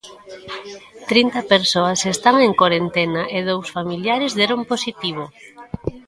[1.09, 5.23] Trinta persoas están en corentena e dous familiares deron positivo.